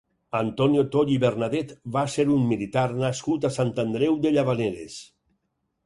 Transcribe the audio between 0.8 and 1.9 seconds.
Toll i Bernadet